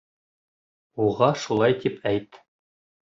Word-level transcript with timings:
Уға 1.07 1.29
шулай 1.43 1.77
тип 1.85 2.03
әйт. 2.13 2.41